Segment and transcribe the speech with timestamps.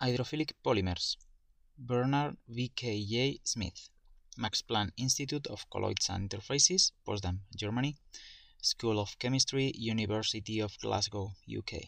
[0.00, 1.16] Hydrophilic polymers.
[1.76, 2.70] Bernhard V.
[2.76, 3.04] K.
[3.04, 3.40] J.
[3.44, 3.90] Schmidt,
[4.36, 7.96] Max Planck Institute of Colloids and Interfaces, Potsdam, Germany,
[8.62, 11.80] School of Chemistry, University of Glasgow, UK.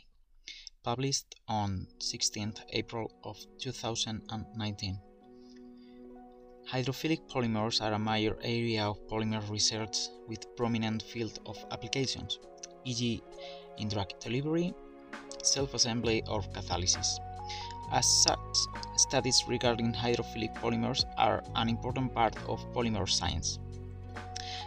[0.82, 4.98] Published on 16th April of 2019.
[6.68, 12.40] Hydrophilic polymers are a major area of polymer research with prominent field of applications,
[12.84, 13.22] e.g.
[13.78, 14.74] in drug delivery,
[15.44, 17.20] self-assembly or catalysis.
[17.92, 23.58] As such, studies regarding hydrophilic polymers are an important part of polymer science,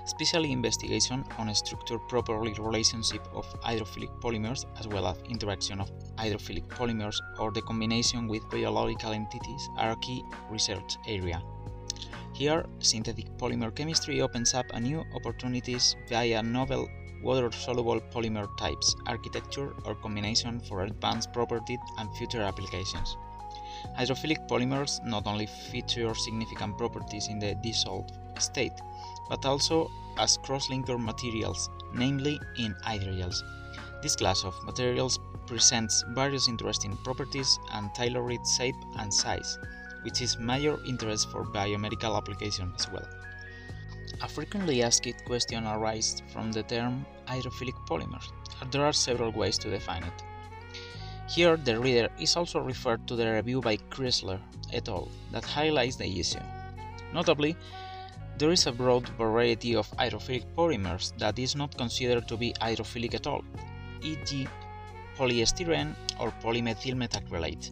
[0.04, 5.90] especially investigation on a structure property relationship of hydrophilic polymers as well as interaction of
[6.18, 11.42] hydrophilic polymers or the combination with biological entities are a key research area.
[12.34, 16.90] Here, synthetic polymer chemistry opens up a new opportunities via novel
[17.24, 23.18] water-soluble polymer types, architecture, or combination for advanced property and future applications.
[23.98, 28.74] Hydrophilic polymers not only feature significant properties in the dissolved state,
[29.30, 33.42] but also as cross-linker materials, namely in hydrogels.
[34.02, 39.58] This class of materials presents various interesting properties and tailored shape and size,
[40.04, 43.23] which is major interest for biomedical applications as well.
[44.24, 48.32] A frequently asked question arises from the term hydrophilic polymers.
[48.72, 50.24] There are several ways to define it.
[51.30, 54.40] Here, the reader is also referred to the review by Chrysler
[54.72, 55.10] et al.
[55.32, 56.40] that highlights the issue.
[57.14, 57.58] Notably,
[58.38, 63.16] there is a broad variety of hydrophilic polymers that is not considered to be hydrophilic
[63.16, 63.44] at all,
[64.02, 64.48] e.g.,
[65.18, 67.72] polystyrene or polymethyl methacrylate.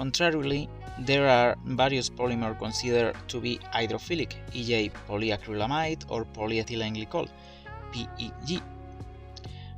[0.00, 0.66] Contrarily,
[1.00, 4.90] there are various polymers considered to be hydrophilic, e.g.
[5.06, 7.28] polyacrylamide or polyethylene glycol,
[7.92, 8.62] PEG.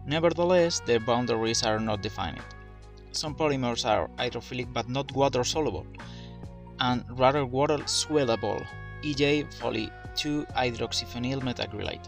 [0.06, 2.39] Nevertheless, the boundaries are not defined.
[3.11, 5.89] Some polymers are hydrophilic but not water soluble,
[6.79, 8.64] and rather water soluble,
[9.03, 9.45] e.g.
[9.59, 12.07] poly 2-hydroxyphenyl methacrylate.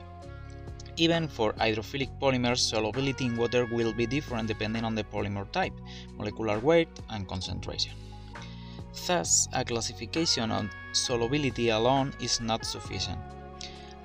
[0.96, 5.74] Even for hydrophilic polymers, solubility in water will be different depending on the polymer type,
[6.16, 7.90] molecular weight, and concentration.
[9.06, 13.18] Thus, a classification on solubility alone is not sufficient.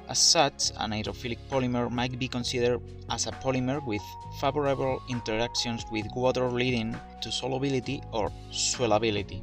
[0.10, 4.02] As such, an hydrophilic polymer might be considered as a polymer with
[4.42, 9.42] favorable interactions with water leading to solubility or swellability.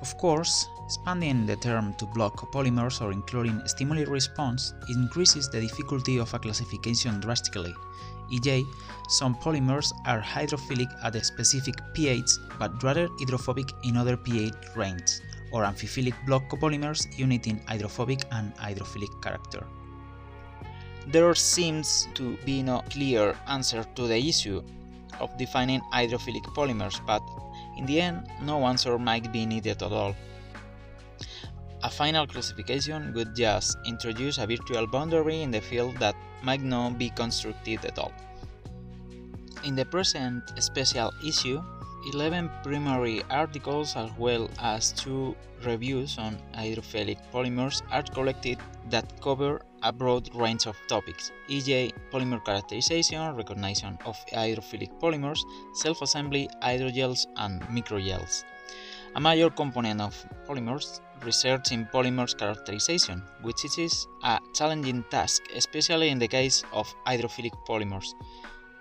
[0.00, 6.18] Of course, expanding the term to block polymers or including stimuli response increases the difficulty
[6.18, 7.74] of a classification drastically,
[8.32, 8.66] e.g.,
[9.08, 15.20] some polymers are hydrophilic at a specific pH but rather hydrophobic in other pH ranges,
[15.52, 19.66] or amphiphilic block copolymers uniting hydrophobic and hydrophilic character.
[21.06, 24.62] There seems to be no clear answer to the issue
[25.20, 27.22] of defining hydrophilic polymers, but
[27.76, 30.14] in the end, no answer might be needed at all.
[31.84, 36.96] A final classification would just introduce a virtual boundary in the field that might not
[36.96, 38.12] be constructed at all.
[39.64, 41.60] In the present special issue,
[42.12, 45.34] 11 primary articles as well as two
[45.64, 48.58] reviews on hydrophilic polymers are collected
[48.90, 51.92] that cover a broad range of topics, e.g.
[52.12, 55.40] polymer characterization, recognition of hydrophilic polymers,
[55.74, 58.44] self-assembly, hydrogels, and microgels.
[59.16, 60.14] A major component of
[60.46, 66.92] polymers research in polymers characterization, which is a challenging task, especially in the case of
[67.06, 68.14] hydrophilic polymers.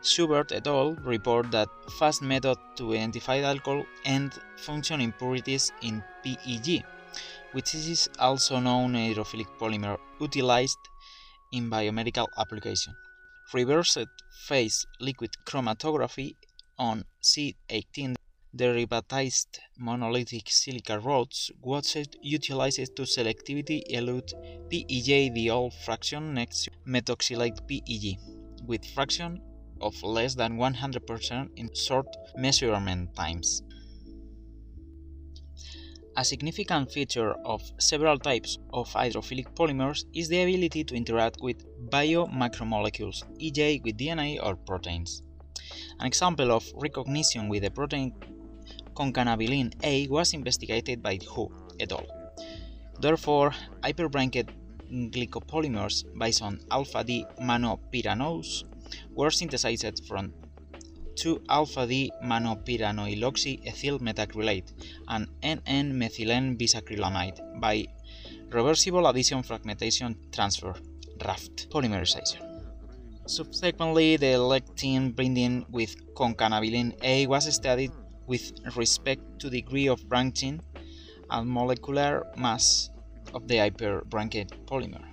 [0.01, 0.95] Schubert et al.
[1.03, 1.69] report that
[1.99, 6.83] fast method to identify alcohol and function impurities in PEG,
[7.51, 10.79] which is also known hydrophilic polymer utilized
[11.51, 12.95] in biomedical application.
[13.53, 14.07] Reversed
[14.47, 16.35] phase liquid chromatography
[16.79, 18.15] on C18
[18.55, 24.33] derivatized monolithic silica rods was utilized to selectively elute
[24.69, 28.19] PEG diol fraction next to methoxylate PEG,
[28.65, 29.41] with fraction
[29.79, 33.63] of less than 100% in short measurement times.
[36.17, 41.65] A significant feature of several types of hydrophilic polymers is the ability to interact with
[41.89, 43.81] biomacromolecules, e.g.
[43.85, 45.23] with DNA or proteins.
[45.99, 48.13] An example of recognition with a protein
[49.01, 51.49] concanavalin A was investigated by Hu
[51.79, 52.05] et al.
[52.99, 53.51] Therefore,
[53.83, 54.49] hyperbranched
[55.13, 58.63] glycopolymers based on alpha-D mannopyranose
[59.15, 60.33] were synthesized from
[61.15, 64.69] 2-alpha-D mannopyranoyloxy ethyl methacrylate
[65.07, 67.87] and N,N-methylene bisacrylamide by
[68.51, 70.73] reversible addition fragmentation transfer
[71.25, 72.41] RAFT polymerization.
[73.25, 77.91] Subsequently, the lectin binding with concanavalin A was studied
[78.31, 80.61] with respect to the degree of branching
[81.29, 82.89] and molecular mass
[83.33, 85.05] of the hyperbranched polymer.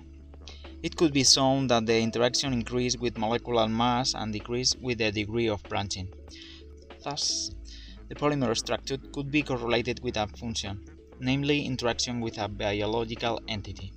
[0.81, 5.11] It could be shown that the interaction increased with molecular mass and decreased with the
[5.11, 6.07] degree of branching.
[7.03, 7.51] Thus,
[8.07, 10.79] the polymer structure could be correlated with a function,
[11.19, 13.91] namely interaction with a biological entity.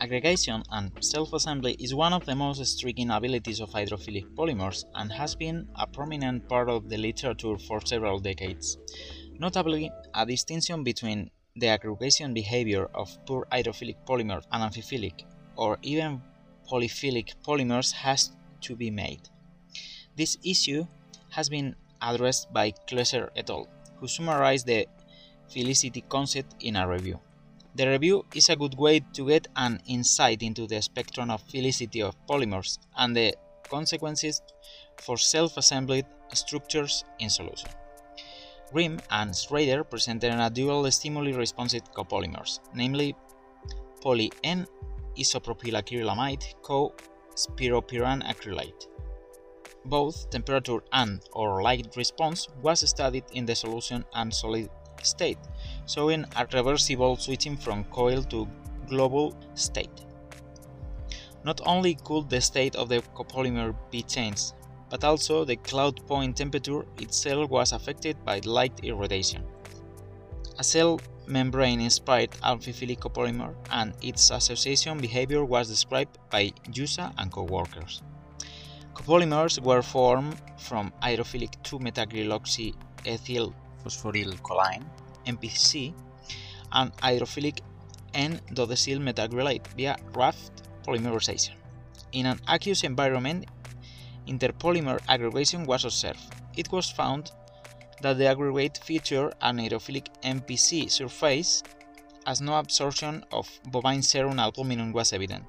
[0.00, 5.34] Aggregation and self-assembly is one of the most striking abilities of hydrophilic polymers and has
[5.34, 8.78] been a prominent part of the literature for several decades.
[9.40, 15.24] Notably, a distinction between the aggregation behavior of pure hydrophilic polymers and amphiphilic
[15.56, 16.22] or even
[16.70, 18.30] polyphilic polymers has
[18.60, 19.28] to be made.
[20.16, 20.86] This issue
[21.30, 23.66] has been addressed by Klesser et al.,
[23.96, 24.86] who summarized the
[25.48, 27.18] philicity concept in a review.
[27.74, 32.02] The review is a good way to get an insight into the spectrum of philicity
[32.02, 33.34] of polymers and the
[33.68, 34.42] consequences
[34.98, 37.70] for self-assembled structures in solution.
[38.72, 43.14] Grimm and Schrader presented a dual stimuli responsive copolymers, namely
[44.02, 44.66] poly N
[45.16, 46.94] isopropylacrylamide co
[47.34, 48.86] spiropyran acrylate.
[49.84, 54.68] Both temperature and or light response was studied in the solution and solid
[55.02, 55.38] state,
[55.86, 58.48] showing a reversible switching from coil to
[58.86, 60.06] globule state.
[61.44, 64.54] Not only could the state of the copolymer be changed,
[64.90, 69.44] but also the cloud point temperature itself was affected by light irradiation.
[70.58, 77.30] A cell membrane inspired amphiphilic copolymer and its association behavior was described by Yusa and
[77.30, 78.02] co-workers.
[78.94, 82.74] Copolymers were formed from hydrophilic 2-methacryloxy
[83.06, 83.54] ethyl
[83.84, 84.36] phosphoryl
[85.26, 85.92] MPC,
[86.72, 87.60] and hydrophilic
[88.14, 91.54] N-dodecyl methacrylate via raft polymerization.
[92.12, 93.46] In an aqueous environment,
[94.26, 96.20] interpolymer aggregation was observed.
[96.56, 97.30] It was found
[98.02, 101.62] that the aggregate featured an hydrophilic MPC surface
[102.26, 105.44] as no absorption of bovine serum albumin was evident,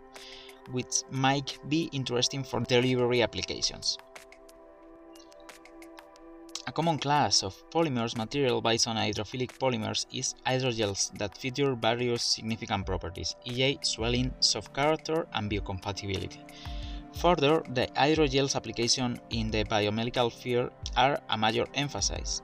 [0.72, 3.98] which might be interesting for delivery applications.
[6.70, 12.22] A common class of polymers material based on hydrophilic polymers is hydrogels that feature various
[12.22, 13.80] significant properties, e.g.
[13.82, 16.38] swelling, soft character, and biocompatibility.
[17.14, 22.44] Further, the hydrogels application in the biomedical field are a major emphasis.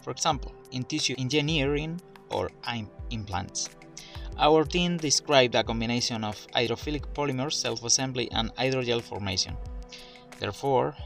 [0.00, 2.00] For example, in tissue engineering
[2.30, 2.48] or
[3.10, 3.68] implants.
[4.38, 9.58] Our team described a combination of hydrophilic polymers, self-assembly, and hydrogel formation.
[10.38, 10.96] Therefore,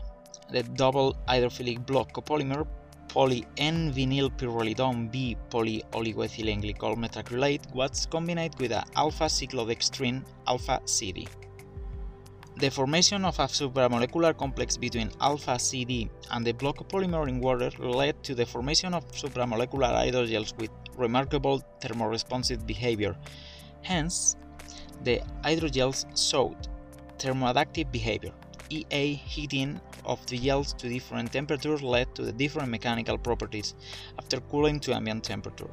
[0.50, 2.66] the double hydrophilic block copolymer
[3.08, 11.26] poly-N-vinylpyrrolidone B polyoligoethylene glycol methacrylate was combined with a alpha cyclodextrin alpha CD.
[12.58, 17.70] The formation of a supramolecular complex between alpha CD and the block copolymer in water
[17.78, 23.16] led to the formation of supramolecular hydrogels with remarkable thermoresponsive behavior.
[23.82, 24.36] Hence,
[25.04, 26.56] the hydrogels showed
[27.18, 28.32] thermoadaptive behavior.
[28.70, 33.74] EA heating of the gels to different temperatures led to the different mechanical properties
[34.18, 35.70] after cooling to ambient temperature.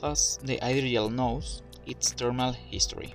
[0.00, 3.14] Thus, the hydrogel knows its thermal history.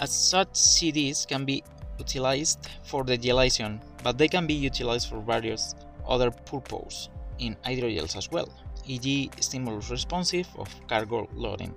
[0.00, 1.62] As such, CDs can be
[1.98, 5.74] utilized for the gelation, but they can be utilized for various
[6.06, 7.08] other purposes
[7.38, 8.48] in hydrogels as well,
[8.86, 9.30] e.g.
[9.40, 11.74] stimulus responsive of cargo loading.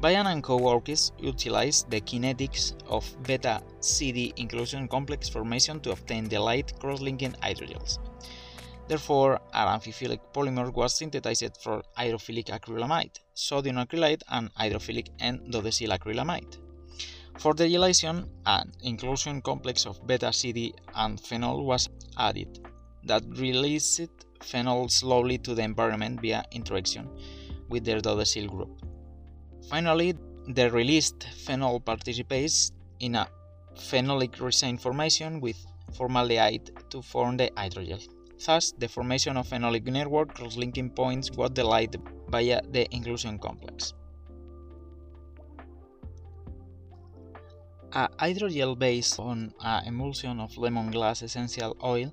[0.00, 6.72] Bayan and co-workers utilized the kinetics of beta-CD inclusion complex formation to obtain the light
[6.78, 7.98] cross-linking hydrogels.
[8.86, 16.58] Therefore, an amphiphilic polymer was synthesized for hydrophilic acrylamide, sodium acrylate, and hydrophilic N-dodecyl acrylamide.
[17.38, 22.60] For the gelation, an inclusion complex of beta-CD and phenol was added
[23.02, 24.00] that released
[24.42, 27.08] phenol slowly to the environment via interaction
[27.68, 28.87] with their dodecyl group.
[29.68, 30.14] Finally,
[30.46, 33.28] the released phenol participates in a
[33.76, 35.56] phenolic resin formation with
[35.92, 38.02] formaldehyde to form the hydrogel.
[38.44, 43.92] Thus, the formation of phenolic network cross-linking points was delayed via the inclusion complex.
[47.92, 52.10] A hydrogel based on an emulsion of lemongrass essential oil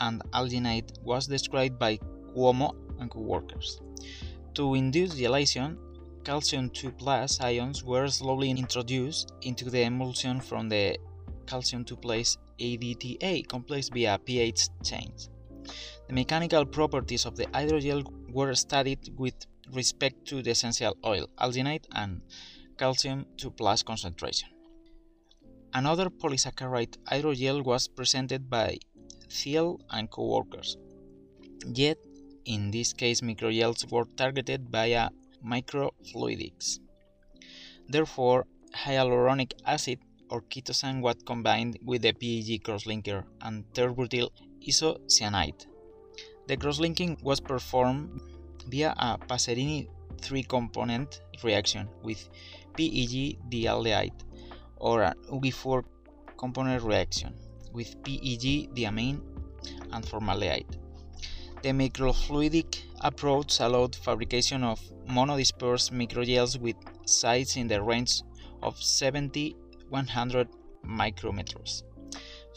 [0.00, 1.98] and alginate was described by
[2.34, 3.80] Cuomo and co-workers.
[4.54, 5.78] To induce gelation,
[6.24, 10.96] calcium 2 plus ions were slowly introduced into the emulsion from the
[11.46, 15.28] calcium 2 plus EDTA complex via pH change.
[16.08, 19.34] The mechanical properties of the hydrogel were studied with
[19.72, 22.22] respect to the essential oil, alginate, and
[22.78, 24.48] calcium 2 plus concentration.
[25.74, 28.78] Another polysaccharide hydrogel was presented by
[29.28, 30.78] Thiel and co-workers.
[31.66, 31.98] Yet,
[32.44, 35.10] in this case, microgels were targeted via
[35.44, 36.80] microfluidics.
[37.88, 39.98] Therefore, hyaluronic acid
[40.30, 44.32] or chitosan was combined with the PEG crosslinker and tert-butyl
[44.66, 45.66] isocyanide.
[46.48, 48.20] The crosslinking was performed
[48.68, 49.88] via a Passerini
[50.20, 52.28] three-component reaction with
[52.76, 54.24] PEG dialdehyde
[54.76, 55.84] or an Ugi4
[56.36, 57.34] component reaction
[57.72, 59.20] with PEG diamine
[59.92, 60.78] and formaldehyde.
[61.62, 68.22] The microfluidic approach allowed fabrication of monodispersed microgels with sizes in the range
[68.62, 69.54] of 70
[69.90, 70.48] 100
[70.86, 71.82] micrometers.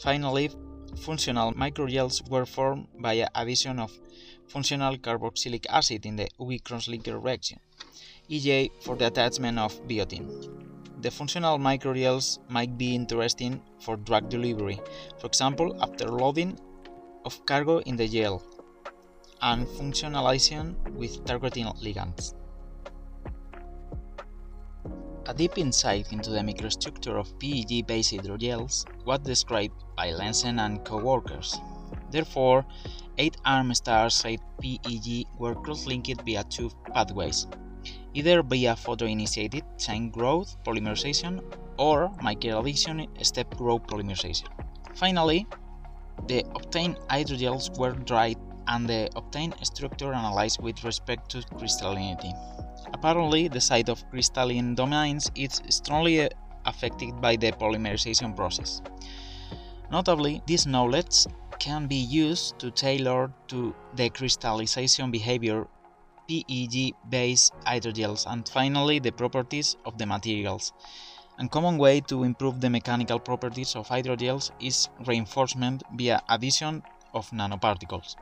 [0.00, 0.50] Finally,
[1.02, 3.92] functional microgels were formed by addition of
[4.48, 7.60] functional carboxylic acid in the Ugi crosslinker reaction,
[8.30, 10.26] EJ for the attachment of biotin.
[11.02, 14.80] The functional microgels might be interesting for drug delivery,
[15.20, 16.58] for example, after loading
[17.26, 18.42] of cargo in the gel
[19.42, 22.34] and functionalization with targeting ligands.
[25.26, 31.58] A deep insight into the microstructure of PEG-based hydrogels was described by Lensen and co-workers.
[32.10, 32.64] Therefore,
[33.18, 37.46] eight arm stars site PEG were cross-linked via two pathways,
[38.14, 41.42] either via photo-initiated chain growth polymerization
[41.78, 44.48] or Michael addition step growth polymerization.
[44.94, 45.46] Finally,
[46.26, 52.32] the obtained hydrogels were dried and the obtained structure analyzed with respect to crystallinity.
[52.92, 56.28] Apparently, the site of crystalline domains is strongly uh,
[56.64, 58.80] affected by the polymerization process.
[59.90, 61.26] Notably, this knowledge
[61.58, 65.66] can be used to tailor to the crystallization behavior
[66.28, 70.72] PEG-based hydrogels and finally the properties of the materials.
[71.38, 76.82] A common way to improve the mechanical properties of hydrogels is reinforcement via addition
[77.14, 78.16] of nanoparticles.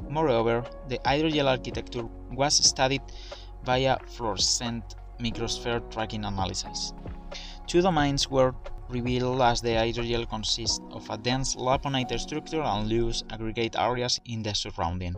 [0.08, 3.02] Moreover, the hydrogel architecture was studied
[3.64, 6.92] via fluorescent microsphere tracking analysis.
[7.66, 8.54] Two domains were
[8.88, 14.42] revealed as the hydrogel consists of a dense laponite structure and loose aggregate areas in
[14.42, 15.14] the surrounding.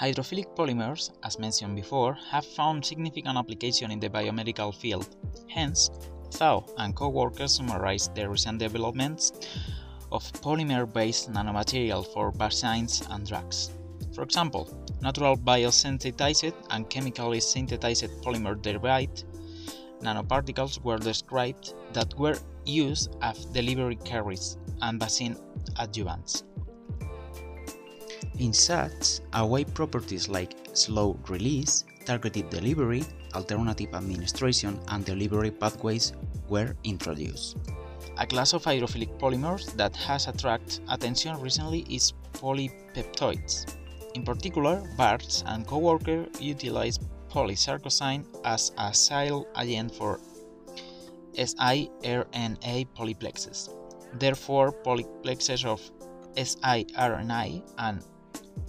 [0.00, 5.14] Hydrophilic polymers, as mentioned before, have found significant application in the biomedical field.
[5.48, 5.88] Hence,
[6.34, 9.32] Zhao and co-workers summarized the recent developments
[10.10, 13.70] of polymer-based nanomaterial for vaccines and drugs.
[14.14, 14.68] For example,
[15.00, 19.24] natural biosynthesized and chemically synthesized polymer-derived
[20.02, 25.36] nanoparticles were described that were used as delivery carriers and vaccine
[25.78, 26.42] adjuvants.
[28.38, 36.12] In such, away properties like slow release, targeted delivery, alternative administration, and delivery pathways
[36.48, 37.56] were introduced.
[38.18, 43.74] A class of hydrophilic polymers that has attracted attention recently is polypeptides.
[44.14, 50.20] In particular, Barz and co-worker utilize polysarcosine as a sile agent for
[51.34, 53.70] siRNA polyplexes.
[54.20, 55.80] Therefore, polyplexes of
[56.36, 58.04] siRNA and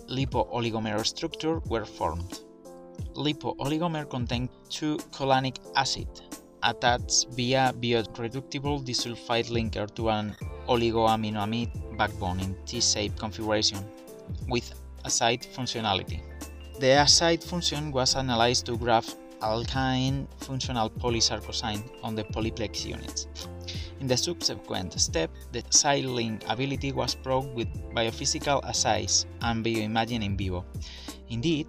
[0.07, 2.44] lipo-oligomer structure were formed.
[3.15, 6.07] Lipo-oligomer contain two cholanic acid
[6.63, 10.35] attached via bioreductible disulfide linker to an
[10.67, 13.79] oligoaminoamide backbone in T-shaped configuration
[14.47, 14.73] with
[15.05, 16.21] acid functionality.
[16.79, 23.27] The acid function was analyzed to graph alkyne functional polysarcosine on the polyplex units.
[23.99, 30.35] In the subsequent step, the siling ability was probed with biophysical assays and bioimaging in
[30.35, 30.65] vivo.
[31.29, 31.67] Indeed,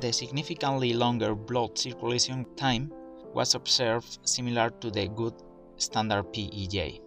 [0.00, 2.92] the significantly longer blood circulation time
[3.34, 5.34] was observed similar to the good
[5.76, 7.00] standard PEG.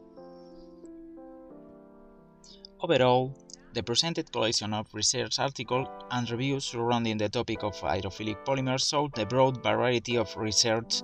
[2.82, 3.36] Overall,
[3.74, 9.14] the presented collection of research articles and reviews surrounding the topic of hydrophilic polymers showed
[9.16, 11.02] the broad variety of research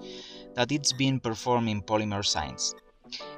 [0.56, 2.74] that is being performed in polymer science.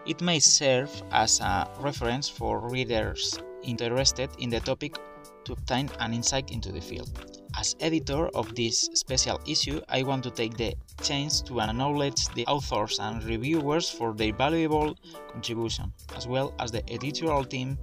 [0.06, 4.98] It may serve as a reference for readers interested in the topic
[5.46, 7.10] to obtain an insight into the field.
[7.58, 12.46] As editor of this special issue, I want to take the chance to acknowledge the
[12.46, 14.96] authors and reviewers for their valuable
[15.32, 17.78] contribution, as well as the editorial team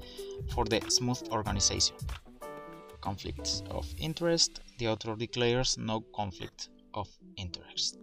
[0.55, 1.97] for the smooth organization.
[3.01, 4.61] Conflicts of interest.
[4.79, 7.99] The author declares no conflict of interest.